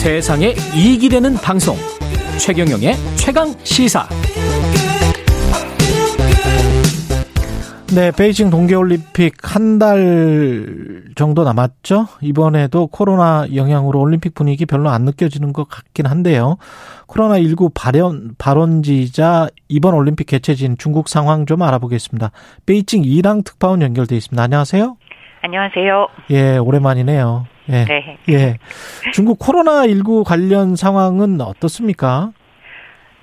[0.00, 1.76] 세상에 이익이 되는 방송
[2.38, 4.08] 최경영의 최강 시사
[7.94, 12.06] 네, 베이징 동계올림픽 한 달 정도 남았죠.
[12.22, 16.56] 이번에도 코로나 영향으로 올림픽 분위기 별로 안 느껴지는 것 같긴 한데요.
[17.06, 22.30] 코로나19 발현, 발원지자 이번 올림픽 개최진 중국 상황 좀 알아보겠습니다.
[22.64, 24.42] 베이징 이랑 특파원 연결돼 있습니다.
[24.42, 24.96] 안녕하세요.
[25.42, 26.08] 안녕하세요.
[26.30, 27.44] 예, 오랜만이네요.
[27.70, 27.84] 예.
[27.84, 28.18] 네.
[28.28, 28.58] 예.
[29.12, 32.32] 중국 코로나19 관련 상황은 어떻습니까?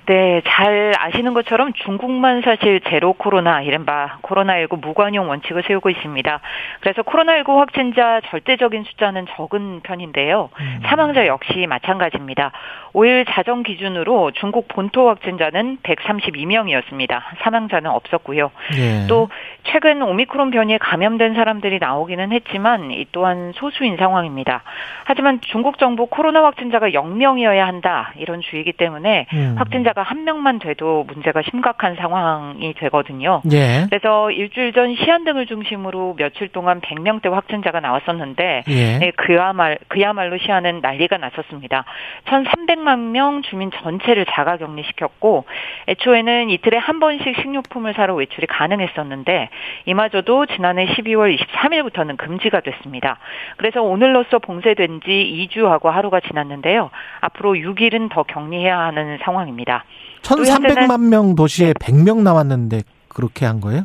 [0.08, 6.40] 네, 잘 아시는 것처럼 중국만 사실 제로 코로나, 이른바 코로나19 무관용 원칙을 세우고 있습니다.
[6.80, 10.48] 그래서 코로나19 확진자 절대적인 숫자는 적은 편인데요.
[10.58, 10.80] 음.
[10.86, 12.52] 사망자 역시 마찬가지입니다.
[12.94, 17.20] 5일 자정 기준으로 중국 본토 확진자는 132명이었습니다.
[17.42, 18.50] 사망자는 없었고요.
[18.78, 19.06] 예.
[19.08, 19.28] 또
[19.70, 24.62] 최근 오미크론 변이에 감염된 사람들이 나오기는 했지만 이 또한 소수인 상황입니다.
[25.04, 29.54] 하지만 중국 정부 코로나 확진자가 0명이어야 한다 이런 주의이기 때문에 음.
[29.58, 33.42] 확진자가 한 명만 돼도 문제가 심각한 상황이 되거든요.
[33.52, 33.86] 예.
[33.88, 38.98] 그래서 일주일 전 시안 등을 중심으로 며칠 동안 100명대 확진자가 나왔었는데 예.
[38.98, 41.84] 네, 그야말, 그야말로 시안은 난리가 났었습니다.
[42.24, 45.44] 1,300만 명 주민 전체를 자가 격리시켰고
[45.88, 49.50] 애초에는 이틀에 한 번씩 식료품을 사러 외출이 가능했었는데
[49.86, 53.18] 이마저도 지난해 12월 23일부터는 금지가 됐습니다.
[53.56, 56.90] 그래서 오늘로써 봉쇄된 지 2주하고 하루가 지났는데요.
[57.20, 59.84] 앞으로 6일은 더 격리해야 하는 상황입니다.
[60.22, 63.84] 1,300만 명 도시에 100명 남았는데 그렇게 한 거예요?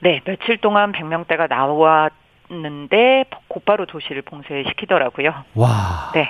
[0.00, 5.32] 네, 며칠 동안 100명대가 나왔는데 곧바로 도시를 봉쇄시키더라고요.
[5.54, 6.10] 와.
[6.14, 6.28] 네.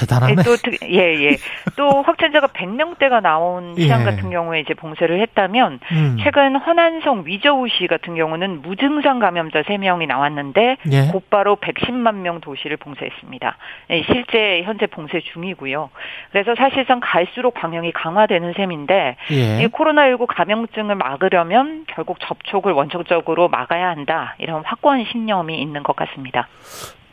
[0.00, 0.32] 대단하네.
[0.38, 1.36] 예, 또 특- 예, 예.
[1.76, 4.04] 또 확진자가 100명대가 나온 시안 예.
[4.04, 6.16] 같은 경우에 이제 봉쇄를 했다면 음.
[6.22, 11.06] 최근 허난성 위저우 시 같은 경우는 무증상 감염자 3명이 나왔는데 예.
[11.12, 13.56] 곧바로 110만 명 도시를 봉쇄했습니다.
[13.90, 15.90] 예, 실제 현재 봉쇄 중이고요.
[16.32, 19.62] 그래서 사실상 갈수록 방역이 강화되는 셈인데 예.
[19.62, 24.34] 이 코로나19 감염증을 막으려면 결국 접촉을 원천적으로 막아야 한다.
[24.38, 26.48] 이런 확고한 신념이 있는 것 같습니다.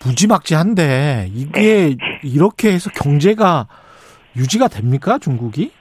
[0.06, 2.19] 무지막지한데 이게 네.
[2.24, 3.68] 이렇게 해서 경제가
[4.35, 5.72] 유지가 됩니까 중국이?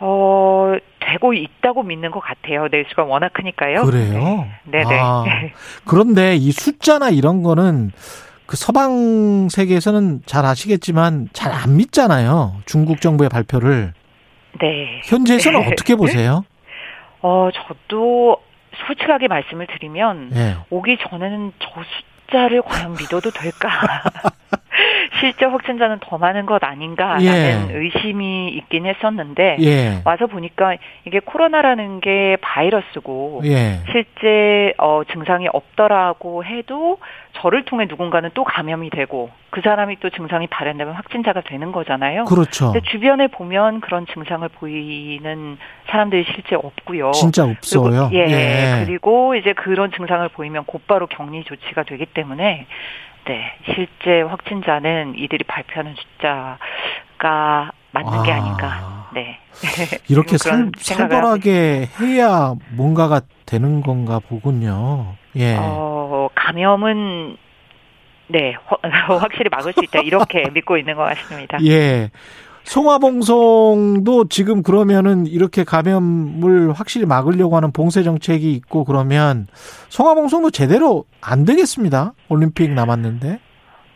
[0.00, 2.68] 어, 되고 있다고 믿는 것 같아요.
[2.70, 3.84] 내수가 워낙 크니까요.
[3.84, 4.46] 그래요?
[4.64, 4.98] 네, 네.
[5.00, 5.24] 아,
[5.86, 7.92] 그런데 이 숫자나 이런 거는
[8.46, 12.56] 그 서방 세계에서는 잘 아시겠지만 잘 안 믿잖아요.
[12.66, 13.92] 중국 정부의 발표를.
[14.60, 15.00] 네.
[15.04, 15.66] 현재에서는 네.
[15.70, 16.44] 어떻게 보세요?
[17.22, 18.38] 어, 저도
[18.86, 20.56] 솔직하게 말씀을 드리면 예.
[20.70, 23.68] 오기 전에는 저 숫자 를 과연 믿어도 될까?
[25.20, 27.68] 실제 확진자는 더 많은 것 아닌가라는 예.
[27.72, 30.02] 의심이 있긴 했었는데 예.
[30.04, 33.80] 와서 보니까 이게 코로나라는 게 바이러스고 예.
[33.92, 36.98] 실제 어 증상이 없더라고 해도
[37.34, 42.24] 저를 통해 누군가는 또 감염이 되고 그 사람이 또 증상이 발현되면 확진자가 되는 거잖아요.
[42.24, 42.72] 그렇죠.
[42.72, 45.58] 근데 주변에 보면 그런 증상을 보이는
[45.90, 47.10] 사람들이 실제 없고요.
[47.12, 48.08] 진짜 없어요.
[48.10, 52.66] 그리고, 예, 그리고 이제 그런 증상을 보이면 곧바로 격리 조치가 되기 때문에
[53.26, 58.36] 네 실제 확진자는 이들이 발표하는 숫자가 맞는 게 아.
[58.36, 59.08] 아닌가.
[59.12, 59.38] 네.
[60.08, 65.16] 이렇게 살, 살벌하게 해야 뭔가가 되는 건가 보군요.
[65.36, 65.56] 예.
[65.58, 67.36] 어, 감염은
[68.28, 68.80] 네 확-
[69.22, 71.58] 확실히 막을 수 있다 이렇게 믿고 있는 것 같습니다.
[71.64, 72.10] 예.
[72.64, 79.46] 송화봉송도 지금 그러면은 이렇게 감염을 확실히 막으려고 하는 봉쇄 정책이 있고 그러면
[79.88, 82.14] 송화봉송도 제대로 안 되겠습니다.
[82.28, 83.40] 올림픽 남았는데.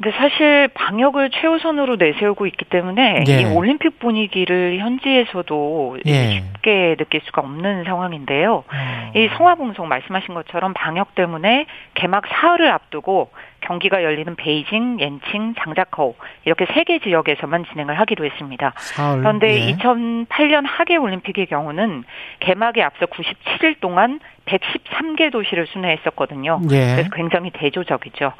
[0.02, 3.40] 근데 사실 방역을 최우선으로 내세우고 있기 때문에 예.
[3.40, 6.30] 이 올림픽 분위기를 현지에서도 예.
[6.30, 8.64] 쉽게 느낄 수가 없는 상황인데요.
[8.66, 9.12] 어.
[9.14, 16.66] 이 성화봉송 말씀하신 것처럼 방역 때문에 개막 사흘을 앞두고 경기가 열리는 베이징, 옌칭, 장자커우 이렇게
[16.74, 18.72] 세 개 지역에서만 진행을 하기로 했습니다.
[18.76, 19.20] 사흘.
[19.20, 19.76] 그런데 예.
[19.76, 22.02] 2008년 하계 올림픽의 경우는
[22.40, 26.60] 개막에 앞서 97일 동안 113개 도시를 순회했었거든요.
[26.72, 26.94] 예.
[26.96, 28.32] 그래서 굉장히 대조적이죠.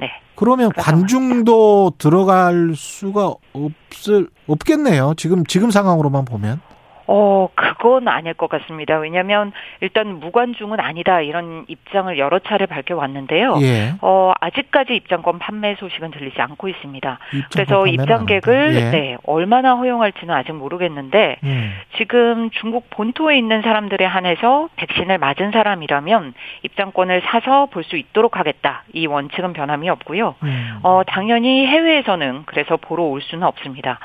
[0.00, 0.08] 네.
[0.34, 5.14] 그러면 관중도 들어갈 수가 없을 없겠네요.
[5.16, 6.60] 지금 지금 상황으로만 보면.
[7.08, 8.98] 어, 그건 아닐 것 같습니다.
[8.98, 13.56] 왜냐하면 일단 무관중은 아니다 이런 입장을 여러 차례 밝혀왔는데요.
[13.62, 13.94] 예.
[14.02, 17.18] 어, 아직까지 입장권 판매 소식은 들리지 않고 있습니다.
[17.52, 18.74] 그래서 입장객을.
[18.74, 18.90] 예.
[18.90, 21.72] 네, 얼마나 허용할지는 아직 모르겠는데 음.
[21.96, 28.82] 지금 중국 본토에 있는 사람들에 한해서 백신을 맞은 사람이라면 입장권을 사서 볼 수 있도록 하겠다.
[28.92, 30.34] 이 원칙은 변함이 없고요.
[30.42, 30.78] 음.
[30.82, 33.98] 어, 당연히 해외에서는 그래서 보러 올 수는 없습니다.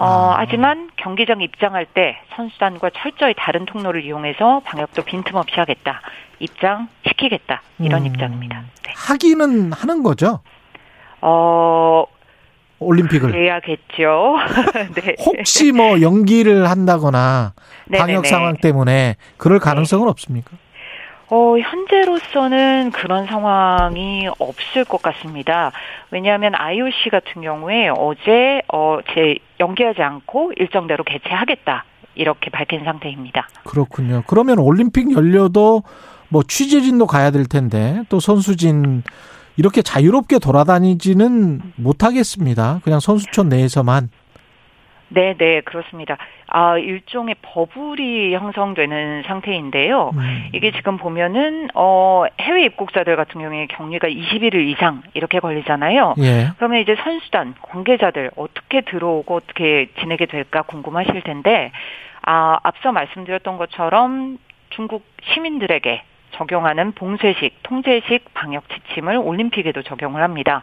[0.00, 0.36] 어, 아.
[0.38, 6.00] 하지만 경기장 입장할 때 선수단과 철저히 다른 통로를 이용해서 방역도 빈틈없이 하겠다.
[6.38, 7.60] 입장시키겠다.
[7.80, 8.06] 이런 음.
[8.06, 8.62] 입장입니다.
[8.86, 8.92] 네.
[8.96, 10.40] 하기는 하는 거죠.
[11.20, 12.04] 어,
[12.78, 13.34] 올림픽을.
[13.34, 14.36] 해야겠죠.
[14.96, 15.16] 네.
[15.18, 17.52] 혹시 뭐 연기를 한다거나
[17.94, 18.24] 방역.
[18.24, 20.10] 상황 때문에 그럴 가능성은 네.
[20.10, 20.52] 없습니까?
[21.30, 25.70] 어, 현재로서는 그런 상황이 없을 것 같습니다.
[26.10, 31.84] 왜냐하면 IOC 같은 경우에 어제 어, 제 연기하지 않고 일정대로 개최하겠다.
[32.16, 33.48] 이렇게 밝힌 상태입니다.
[33.64, 34.24] 그렇군요.
[34.26, 35.84] 그러면 올림픽 열려도
[36.28, 39.04] 뭐 취재진도 가야 될 텐데 또 선수진
[39.56, 42.80] 이렇게 자유롭게 돌아다니지는 못하겠습니다.
[42.82, 44.08] 그냥 선수촌 내에서만.
[45.12, 46.16] 네, 네, 그렇습니다.
[46.46, 50.12] 아, 일종의 버블이 형성되는 상태인데요.
[50.14, 50.48] 음.
[50.54, 56.14] 이게 지금 보면은, 어, 해외 입국자들 같은 경우에 격리가 21일 이상 이렇게 걸리잖아요.
[56.18, 56.48] 예.
[56.56, 61.72] 그러면 이제 선수단, 관계자들 어떻게 들어오고 어떻게 지내게 될까 궁금하실 텐데,
[62.22, 64.38] 아, 앞서 말씀드렸던 것처럼
[64.70, 65.04] 중국
[65.34, 66.02] 시민들에게
[66.32, 70.62] 적용하는 봉쇄식, 통제식 방역 지침을 올림픽에도 적용을 합니다.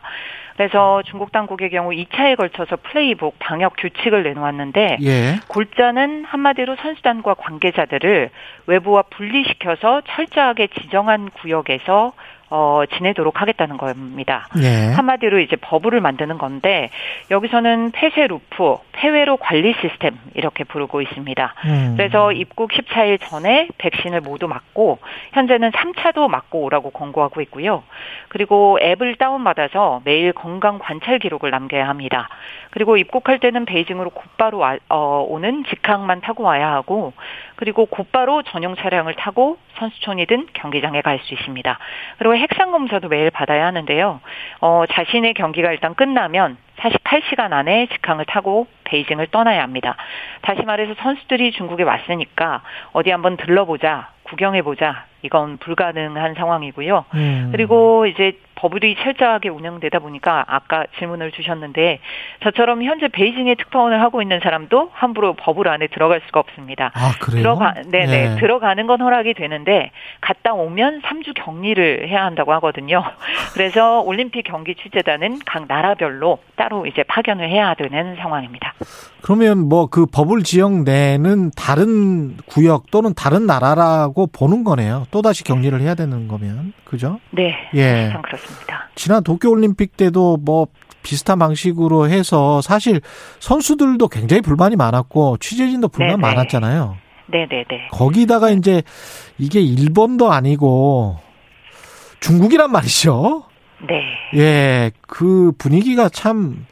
[0.58, 5.36] 그래서 중국 당국의 경우 2차에 걸쳐서 플레이북 방역 규칙을 내놓았는데 예.
[5.50, 8.32] 골자는 한마디로 선수단과 관계자들을
[8.66, 12.14] 외부와 분리시켜서 철저하게 지정한 구역에서
[12.50, 14.48] 어, 지내도록 하겠다는 겁니다.
[14.62, 14.94] 예.
[14.94, 16.90] 한마디로 이제 버블을 만드는 건데
[17.30, 21.54] 여기서는 폐쇄 루프, 폐회로 관리 시스템 이렇게 부르고 있습니다.
[21.66, 21.94] 음.
[21.96, 25.00] 그래서 입국 14일 전에 백신을 모두 맞고
[25.34, 27.84] 현재는 3차도 맞고 오라고 권고하고 있고요.
[28.30, 32.30] 그리고 앱을 다운받아서 매일 건강 관찰 기록을 남겨야 합니다.
[32.72, 37.14] 그리고 입국할 때는 베이징으로 곧바로 와, 어, 오는 직항만 타고 와야 하고
[37.56, 41.80] 그리고 곧바로 전용 차량을 타고 선수촌이든 경기장에 갈 수 있습니다.
[42.20, 44.20] 그리고 핵산 검사도 매일 받아야 하는데요.
[44.62, 49.96] 어, 자신의 경기가 일단 끝나면 48시간 안에 직항을 타고 베이징을 떠나야 합니다.
[50.42, 52.62] 다시 말해서 선수들이 중국에 왔으니까
[52.94, 57.06] 어디 한번 들러보자, 구경해보자, 이건 불가능한 상황이고요.
[57.16, 57.50] 음.
[57.52, 62.00] 그리고 이제 버블이 철저하게 운영되다 보니까 아까 질문을 주셨는데
[62.44, 66.92] 저처럼 현재 베이징에 특파원을 하고 있는 사람도 함부로 버블 안에 들어갈 수가 없습니다.
[66.94, 67.42] 아, 그래요?
[67.42, 68.36] 들어가 네네 네.
[68.40, 73.04] 들어가는 건 허락이 되는데 갔다 오면 3주 격리를 해야 한다고 하거든요.
[73.54, 78.74] 그래서 올림픽 경기 취재단은 각 나라별로 따로 이제 파견을 해야 되는 상황입니다.
[79.22, 85.06] 그러면 뭐 그 버블 지역 내는 다른 구역 또는 다른 나라라고 보는 거네요.
[85.12, 86.74] 또 다시 격리를 해야 되는 거면.
[86.84, 87.20] 그죠?
[87.32, 87.56] 네.
[87.74, 88.14] 예.
[88.22, 88.47] 그렇습니다.
[88.96, 90.68] 지난 도쿄올림픽 때도 뭐
[91.04, 93.02] 비슷한 방식으로 해서 사실
[93.40, 96.22] 선수들도 굉장히 불만이 많았고 취재진도 불만 네네.
[96.22, 96.98] 많았잖아요.
[97.28, 97.90] 네네네.
[97.92, 98.84] 거기다가 이제
[99.38, 101.20] 이게 일본도 아니고
[102.20, 103.44] 중국이란 말이죠.
[103.88, 104.40] 네.
[104.40, 106.66] 예, 그 분위기가 참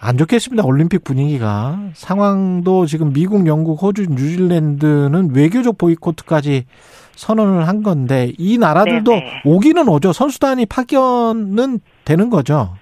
[0.00, 0.64] 안 좋겠습니다.
[0.64, 1.78] 올림픽 분위기가.
[1.92, 6.64] 상황도 지금 미국, 영국, 호주, 뉴질랜드는 외교적 보이콧까지
[7.20, 9.24] 선언을 한 건데 이 나라들도 네네.
[9.24, 9.42] 네.
[9.44, 10.12] 오기는 오죠.
[10.14, 12.74] 선수단이 파견은 되는 거죠.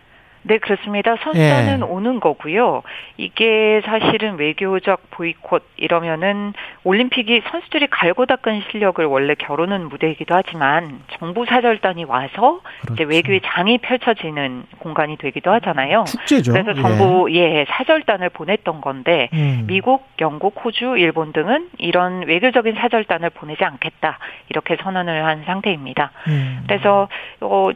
[0.49, 1.15] 네, 그렇습니다.
[1.23, 1.83] 선수단은 예.
[1.83, 2.83] 오는 거고요.
[3.19, 6.55] 이게 사실은 외교적 보이콧 이러면은
[6.85, 12.95] 올림픽이 선수들이 갈고 닦은 실력을 원래 겨루는 무대이기도 하지만 정부 사절단이 와서 그렇죠.
[12.95, 16.05] 이제 외교의 장이 펼쳐지는 공간이 되기도 하잖아요.
[16.07, 16.53] 축제죠.
[16.53, 19.65] 그래서 정부 예, 예 사절단을 보냈던 건데 음.
[19.67, 24.19] 미국, 영국, 호주, 일본 등은 이런 외교적인 사절단을 보내지 않겠다
[24.49, 26.11] 이렇게 선언을 한 상태입니다.
[26.29, 26.65] 음.
[26.67, 27.09] 그래서
[27.43, 27.71] 어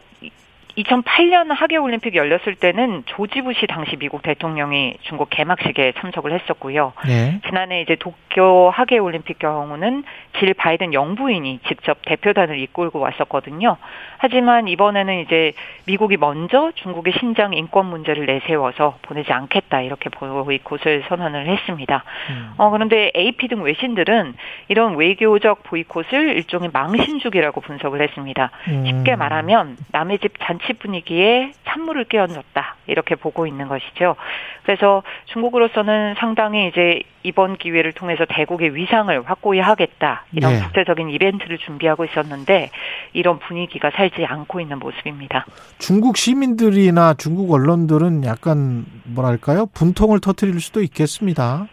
[0.76, 6.92] 2008년 하계올림픽 열렸을 때는 조지 부시 당시 미국 대통령이 중국 개막식에 참석을 했었고요.
[7.06, 7.40] 네.
[7.46, 10.04] 지난해 이제 도쿄 하계올림픽 경우는
[10.38, 13.76] 질 바이든 영부인이 직접 대표단을 이끌고 왔었거든요.
[14.18, 15.52] 하지만 이번에는 이제
[15.86, 22.04] 미국이 먼저 중국의 신장 인권 문제를 내세워서 보내지 않겠다 이렇게 보이콧을 선언을 했습니다.
[22.30, 22.54] 음.
[22.58, 24.34] 어, 그런데 AP 등 외신들은
[24.68, 28.50] 이런 외교적 보이콧을 일종의 망신주기라고 분석을 했습니다.
[28.68, 28.84] 음.
[28.86, 34.16] 쉽게 말하면 남의 집 잔치 분위기에 찬물을 끼얹었다 이렇게 보고 있는 것이죠.
[34.64, 40.60] 그래서 중국으로서는 상당히 이제 이번 기회를 통해서 대국의 위상을 확고히 하겠다 이런 네.
[40.60, 42.70] 국제적인 이벤트를 준비하고 있었는데
[43.12, 45.46] 이런 분위기가 살지 않고 있는 모습입니다.
[45.78, 51.66] 중국 시민들이나 중국 언론들은 약간 뭐랄까요 분통을 터뜨릴 수도 있겠습니다.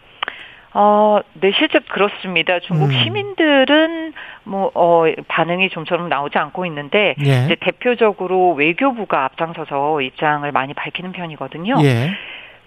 [0.72, 2.60] 어, 네, 실제 그렇습니다.
[2.60, 2.92] 중국 음.
[2.92, 4.12] 시민들은
[4.44, 7.44] 뭐, 어, 반응이 좀처럼 나오지 않고 있는데, 예.
[7.44, 11.76] 이제 대표적으로 외교부가 앞장서서 입장을 많이 밝히는 편이거든요.
[11.82, 12.10] 예.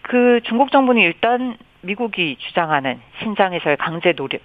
[0.02, 4.42] 그 중국 정부는 일단 미국이 주장하는 신장에서의 강제 노력,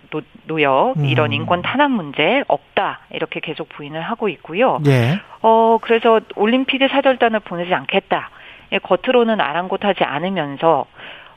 [0.47, 1.05] 노, 역 음.
[1.05, 4.81] 이런 인권 탄압 문제 없다 이렇게 계속 부인을 하고 있고요.
[4.87, 5.21] 예.
[5.41, 8.31] 어 그래서 올림픽에 사절단을 보내지 않겠다.
[8.73, 10.87] 예, 겉으로는 아랑곳하지 않으면서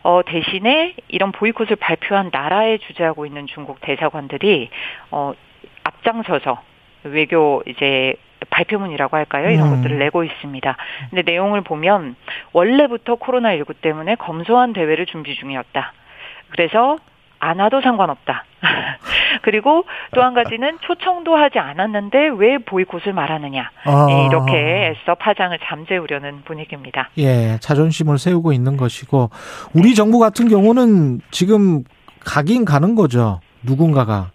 [0.03, 4.69] 어 대신에 이런 보이콧을 발표한 나라에 주재하고 있는 중국 대사관들이
[5.11, 5.33] 어
[5.83, 6.61] 앞장서서
[7.03, 8.15] 외교 이제
[8.49, 9.49] 발표문이라고 할까요?
[9.49, 9.75] 이런 음.
[9.77, 10.77] 것들을 내고 있습니다.
[11.09, 12.15] 근데 내용을 보면
[12.53, 15.93] 원래부터 코로나19 때문에 검소한 대회를 준비 중이었다.
[16.49, 16.97] 그래서
[17.41, 18.45] 안 와도 상관없다.
[19.41, 19.83] 그리고
[20.13, 23.71] 또 한 가지는 초청도 하지 않았는데 왜 보이콧을 말하느냐.
[23.85, 24.07] 아.
[24.09, 27.09] 예, 이렇게 애써 파장을 잠재우려는 분위기입니다.
[27.17, 29.29] 예, 자존심을 세우고 있는 것이고
[29.73, 31.83] 우리 정부 같은 경우는 지금
[32.23, 33.39] 가긴 가는 거죠.
[33.63, 34.29] 누군가가.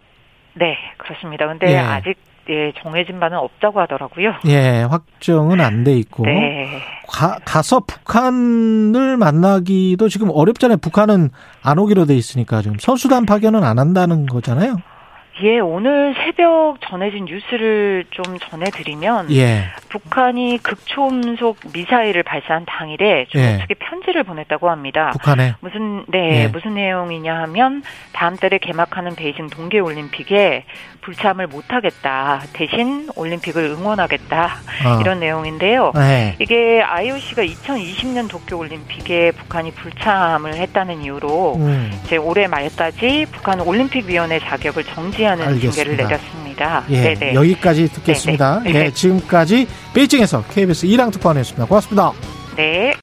[0.54, 1.46] 네, 그렇습니다.
[1.46, 1.76] 근데 예.
[1.76, 2.14] 아직
[2.48, 4.34] 예, 정해진 바는 없다고 하더라고요.
[4.46, 6.24] 예, 확정은 안 돼 있고.
[6.24, 6.68] 네.
[7.08, 10.78] 가, 가서 북한을 만나기도 지금 어렵잖아요.
[10.78, 11.30] 북한은
[11.62, 14.76] 안 오기로 돼 있으니까 지금 선수단 파견은 안 한다는 거잖아요.
[15.42, 19.64] 예, 오늘 새벽 전해진 뉴스를 좀 전해드리면 예.
[19.90, 23.58] 북한이 극초음속 미사일을 발사한 당일에 중국 예.
[23.58, 25.10] 측에 편지를 보냈다고 합니다.
[25.12, 25.54] 북한에.
[25.60, 26.48] 무슨 네 예.
[26.48, 30.64] 무슨 내용이냐 하면 다음 달에 개막하는 베이징 동계 올림픽에
[31.02, 34.44] 불참을 못하겠다 대신 올림픽을 응원하겠다
[34.86, 35.00] 어.
[35.00, 35.92] 이런 내용인데요.
[35.94, 36.34] 네.
[36.40, 41.92] 이게 IOC가 2020년 도쿄 올림픽에 북한이 불참을 했다는 이유로 음.
[42.04, 45.72] 이제 올해 말까지 북한 올림픽위원회 자격을 정지 하는 알겠습니다.
[45.72, 46.84] 징계를 내렸습니다.
[46.90, 47.14] 예.
[47.14, 47.34] 네네.
[47.34, 48.60] 여기까지 듣겠습니다.
[48.60, 48.78] 네네.
[48.86, 48.90] 예.
[48.90, 51.66] 지금까지 베이징에서 KBS 이랑 특파원이었습니다.
[51.66, 52.12] 고맙습니다.
[52.56, 52.95] 네.